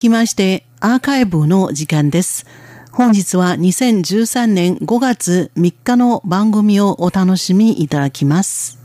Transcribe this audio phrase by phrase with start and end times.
[0.00, 2.46] きまして、アーカイブの時間です。
[2.90, 8.78] 本日は2013年5月3日の番組をお楽しみいただきます。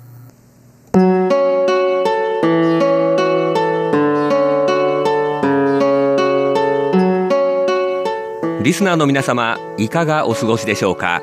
[8.62, 11.22] リスナーの皆様、いかがお過ごしでしょうか？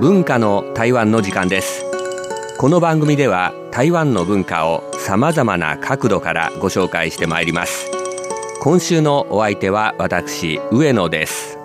[0.00, 1.82] 文化の台湾の時間です。
[2.58, 7.89] この番組では台湾の文化を様々な角度からご紹介してまいります。
[8.62, 11.56] 今週のお相手は私上野です。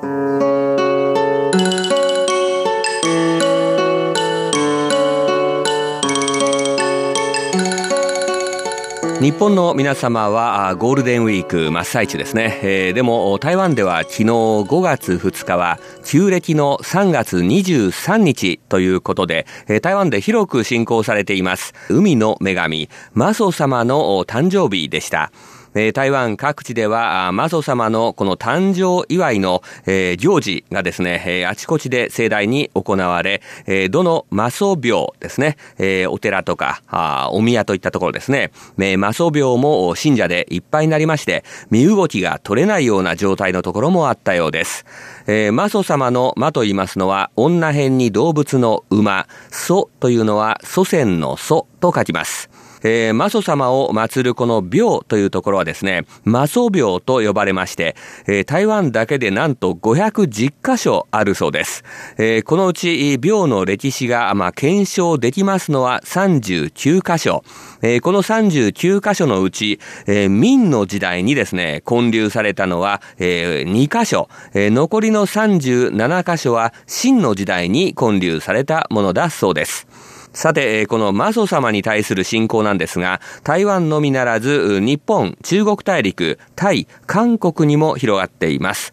[9.22, 19.48] 日本の皆様はゴールデンウィーク真っ最中ですね、えー、でも台湾では昨日5月2日は旧暦の3月23日ということで
[19.82, 25.32] 台湾で広く信仰されています海の女神マソ様の誕生日でした。
[25.76, 44.86] えー、台湾各地では、マ祖様のこの誕生祝いの、えー、行事がですね、えー、あちこちで盛大に行われ、えー、どのマ祖廟ですね、えー、お寺とか、あお宮といったところですね、えー、マ祖廟も信者でいっぱいになりまして、身動きが取れないような状態のところもあったようです。
[45.28, 52.50] えー、マ祖様の魔と言いますのは、女編に動物の馬、祖というのは祖先の祖と書きます。
[52.88, 57.96] えー、マソ様を祀るこの廟というところはですね、マソ廟と呼ばれまして、
[58.28, 61.84] えー、台湾だけでなんと510箇所あるそうです。
[62.20, 67.44] えー、このうち廟の歴史が、まあ、検証できますのは39箇所。
[67.82, 79.88] えー、この39箇所のうち、えー、明の時代にですね、建立されたのは、えー、2箇所、えー、残りの37箇所は清の時代に建立されたものだそうです。
[80.36, 88.92] さて、このマソ様に対する信仰なんですが、台湾のみならず、日本、中国大陸、タイ、韓国にも広がっています。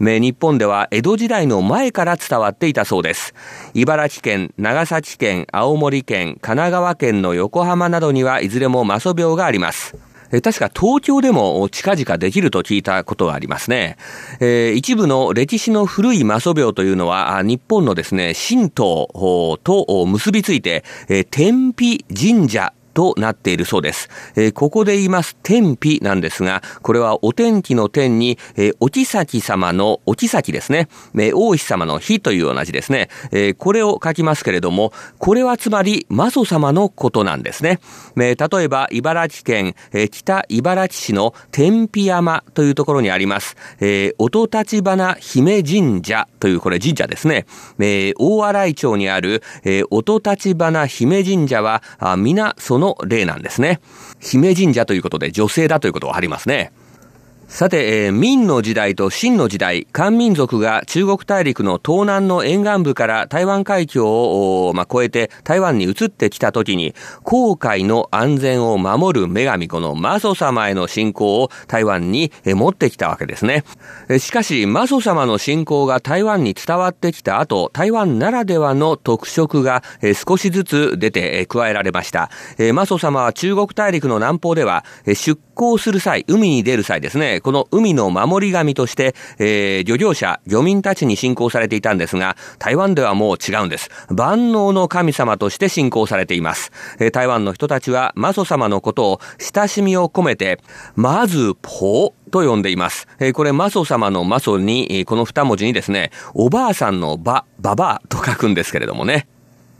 [0.00, 3.34] 日本では江戸時代の前から伝わっていたそうです。
[3.72, 10.09] 茨城県、長崎県、青森県、神奈川県の横浜などにはいずれもマソ病があります。
[10.30, 13.96] 確か東京でも近々できると聞いたことがありますね。
[14.38, 24.08] えー、一部の歴史の古いマソ廟というのは、日本のですね、神道と結びついて、え、天日神社となっているそうです。
[24.36, 37.80] えー、ここで言います天日なんですが、これはお天気の天に、えー、お妃様のお妃ですね、えー、王妃様の日という同じですね、えー、これを書きますけれども、これはつまり、マ祖様のことなんですね。
[38.16, 47.46] えー、例えば、茨城県、えー、北茨城市の天日山というところにあります、えー、音立花姫神社というこれ神社ですね。
[47.78, 53.80] えー、大洗町にある、えー、音立花姫神社は、あ皆そのの例なんですね。
[54.20, 56.72] 姫神社ということで女性だということがありますね。
[57.50, 66.94] さて、えー、明の時代と清の時代、漢民族が中国大陸の東南の沿岸部から台湾海峡を、まあ、越えて台湾に移ってきた時に、
[67.24, 73.64] 航海の安全を守る女神、このマソ様への信仰を台湾に、えー、持ってきたわけですね。
[74.08, 82.30] えしかし、マソ様の信仰が台湾に伝わってきた後、台湾ならではの特色が、えー、少しずつ出て、えー、加えられました。
[82.58, 93.90] えー、マソ様は中国大陸の南方では、えー、出港する際、海に出る際ですね、この海の守り神として、えー、漁業者、漁民たちに信仰されていたんですが、台湾ではもう違うんです。
[94.08, 96.72] 万能の神様として信仰されています。
[96.98, 100.60] えー、台湾の人たちは、マソ様のことを親しみを込めて、
[100.96, 103.06] まず、ぽと呼んでいます。
[103.18, 109.26] え、これ、マソ様のマソに、この二文字にですね、おばあさんのば、ばばと書くんですけれどもね。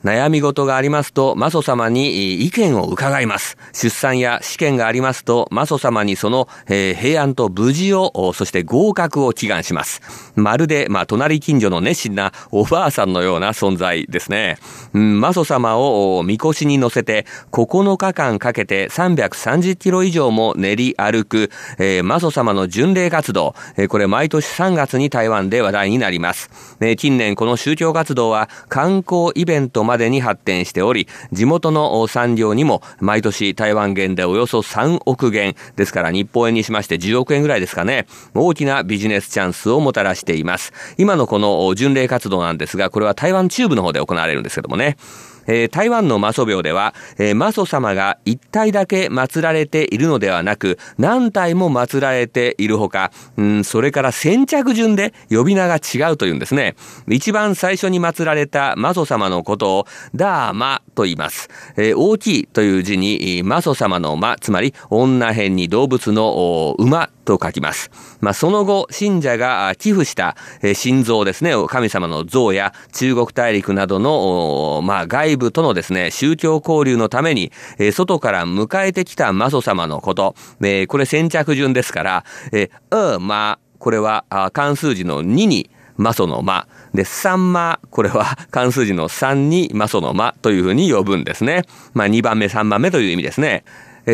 [0.04, 3.58] 悩み事がありますと、マソ様に意見を伺います。
[3.72, 10.00] 出産や試験がありますと、マソ様にその、えー、平安と無事を、そして合格を祈願します。
[10.36, 14.56] まるで、まあ、隣近所の熱心なおばあさんのような存在ですね。
[14.94, 23.54] うん、マソ様をみこしに乗せて、9日間かけて330キロ以上も練り歩く、えー、マソ様の巡礼活動。
[23.76, 26.50] えー、これ毎年3月に台湾で話題になります。
[26.80, 40.72] えー、近年この宗教活動は観光イベントまでに発展しており、地元の産業にも毎年台湾元でおよそ3億元、ですから日本円にしまして10億円ぐらいですかね、大きなビジネスチャンスをもたらしています。
[40.96, 44.96] 今のこの巡礼活動なんですが、これは台湾中部の方で行われるんですけどもね。
[45.50, 56.76] えー、台湾のマソ廟では、えー、マソ様が一体だけ祀られているのではなく、何体も祀られているほか、うん、それから先着順で呼び名が違うというんですね。
[57.08, 61.48] 一番最初に祀られたマソ様のことを、ダーマと言います。
[61.76, 67.90] えー、大きいという字に、マソ様の間、つまり女編に動物の馬と書きます。
[68.20, 85.70] まあ、その後、信者が寄付した、えー、心臓ですね、神様の像や中国大陸などの、まあ、外部とのですね、宗教交流のために、えー、外から迎えてきたマソ様のこと、えー、これ先着順ですから、えー、う、ま、これは関数字の2に、
[86.00, 86.66] マソの間。
[86.94, 91.64] で、三間、これは 関数字の3にマソの間というふうに呼ぶんですね。
[91.92, 93.64] まあ2番目、3番目という意味ですね。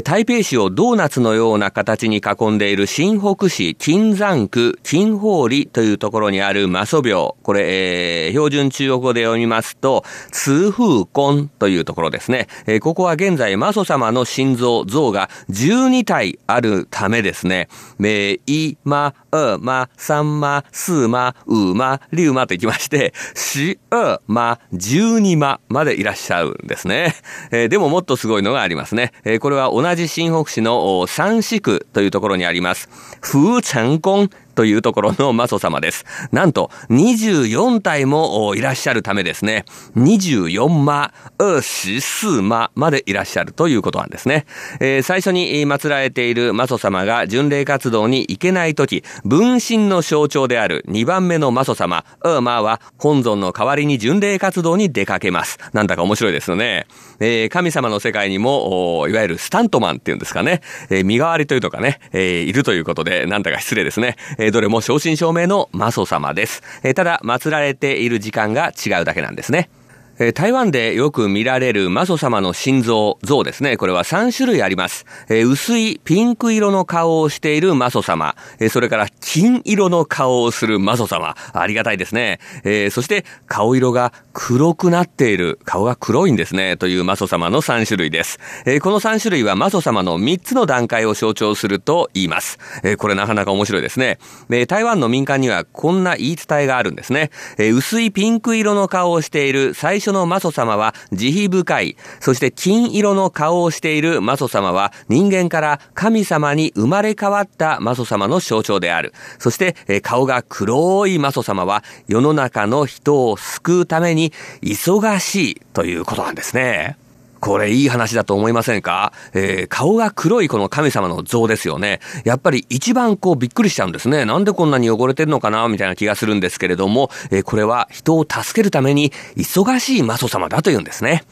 [0.05, 7.37] 台北市をドーナツのような形に囲んでいる新北市金山区金宝里というところにあるマソ廟。
[7.43, 12.49] これ、えー、標準中国語で読みますと、通風根というところですね。
[12.67, 17.69] えー、ここは現在、マソ様の心臓、像が12体あるためですね。
[17.99, 27.15] め、い、ま、う、ま、さんま、すま、うま、りゅうまといきまして、し、う、ま、十二ままでいらっしゃるんですね。
[27.53, 29.12] えー、でももっとすごいのがありますね。
[29.25, 32.88] えー、これは同じ新北市の三市区というところにあります。
[33.20, 36.05] 風成功というところのマソ様です。
[36.32, 39.64] なんと、24体もいらっしゃるためですね。
[39.94, 44.47] 24魔、二十四魔までいらっしゃるということなんですね。
[44.81, 55.59] えー、最初に祀られているマソ様が巡礼活動に行けないとき、分身の象徴である2番目のマソ様、ウーマーは本尊の代わりに巡礼活動に出かけます。
[55.75, 56.87] なんだか面白いですよね。
[57.20, 60.62] えー、神様の世界にも、いわゆるスタントマンっていうんですかね。
[60.88, 64.17] えー、身代わりというとかね、えー、いるということで、なんだか失礼ですね。
[64.38, 66.63] えー、どれも正真正銘のマソ様です。
[66.83, 69.71] えー、ただ、祀られている時間が違うだけなんですね。
[70.19, 73.77] え台湾でよく見られるマソ様の心臓、像ですね。
[73.77, 75.05] これは3種類あります。
[75.29, 81.37] え薄いピンク色の顔をしているマソ様、えそれから金色の顔をするマソ様。
[81.53, 82.41] ありがたいですね。
[82.65, 86.79] えそして顔色が黒くなっている、顔が黒いんですね。
[86.79, 88.39] というマソ様の3種類です。
[88.65, 92.59] えこの3種類はマソ様の3つの段階を象徴すると言います。
[92.83, 94.19] えこれなかなか面白いですね。
[94.51, 97.31] え台湾の民間にはこんな言い伝えがあるんですね。
[97.59, 109.12] え薄いピンク色の顔をしている最初初のマソ様は慈悲深い、そして金色の顔をしているマソ様は人間から神様に生まれ変わったマソ様の象徴である。
[109.38, 114.32] そして、え顔が黒いマソ様は世の中の人を救うために
[114.62, 116.97] 忙しいということなんですね。
[117.41, 119.12] これいい話だと思いませんか？
[119.35, 122.00] えー、顔が黒いこの神様の像ですよね。
[122.25, 124.25] やっぱり一番こうびっくりしちゃうんですね。
[124.25, 125.69] なんでこんなに汚れてるのかな？
[125.69, 131.25] みたいな気がするんですけれども、えー、これは人を助けるために忙しいマソ様だというんですね。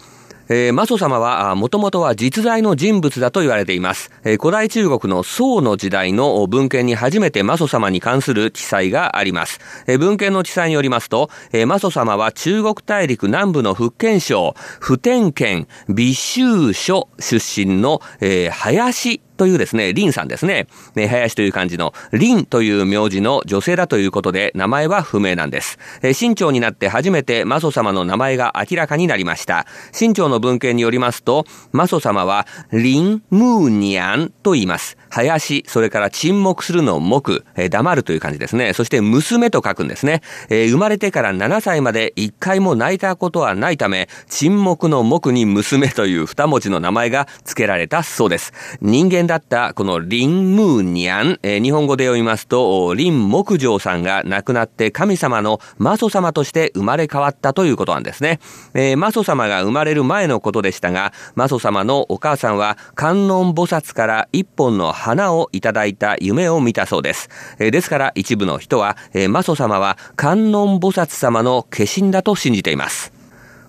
[0.48, 4.10] えー、マソ様は、もともとは実在の人物だと言われています。
[4.24, 9.60] えー、古代中国の宋の時代の文献に初めてマソ様に関する記載があります。
[9.86, 20.66] えー、文献の記載によりますと、えー、マソ様は中国大陸南部の福建省、普天県美州所出身の、えー、林というですね、林さんですね。
[20.94, 25.78] ね、林という漢字の林という名字の女性だということで、名前は不明なんです。
[26.02, 29.66] え清朝になって初めてマソ様の名前が明らかになりました。
[29.92, 34.96] 清朝の文献によりますと、マソ様は林ムーニャンと言います。
[35.10, 38.72] 林、それから沈黙するの黙、え、黙るという感じですね。
[38.72, 40.22] そして娘と書くんですね。
[40.48, 48.52] え、生まれてから7歳まで一回も泣いたことはないため、沈黙の黙に娘という二文字の名前が付けられたそうです。
[48.80, 58.40] 人間だったこのリン・ムーニャン、えー、日本語で読みますと、リン・木城さんが亡くなって神様のマソ様として生まれ変わったということなんですね。
[58.74, 67.30] えー、マソ様が生まれる前のことでしたが、マソ様のお母さんは観音菩薩から一本の花をいただいた夢を見たそうです。
[67.58, 73.13] えー、ですから一部の人は、えー、マソ様は観音菩薩様の化身だと信じています。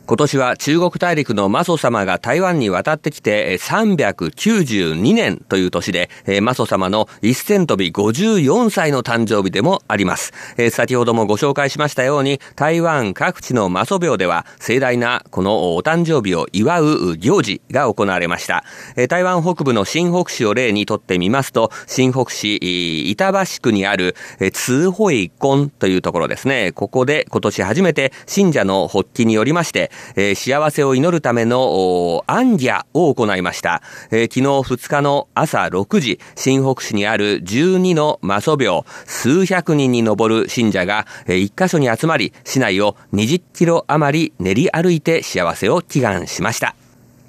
[0.08, 6.12] 今年は中国大陸のマソ様が台湾に渡ってきて392年という年で、
[6.44, 10.32] マソ様の一戦飛び54歳の誕生日でもあります。
[10.70, 18.64] 先ほどもご紹介しましたように、台湾各地のマソ廟では盛大なこのお誕生日を祝う行事が行われました。
[19.10, 24.16] 台湾北部の新北市を例にとってみますと、新北市板橋区にある
[24.54, 26.74] 通保井根というところですね。
[26.74, 33.82] ここで今年初めて信者の発起によりまして、えー、幸せを祈るための、アンギャを行いました。
[34.12, 46.75] えー、昨日2日の朝6時、新北市にある12のマソ廟、数百人に上る信者が、えー、1箇所に集まり、市内を20キロ余り練り歩いて幸せを祈願しました。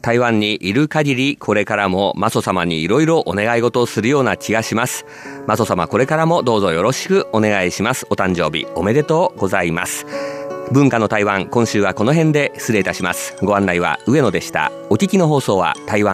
[0.06, 5.04] 台湾にいる限りこれからもマソ様にいろいろお願い事をするような気がします。
[5.48, 8.06] マソ様これからもどうぞよろしくお願いします。
[8.08, 10.06] お誕生日おめでとうございます。
[10.72, 13.36] 文化の台湾今週はこの辺で失礼いたします。
[13.42, 14.72] ご案内は上野でした。
[14.90, 16.04] お聞きの放送は台湾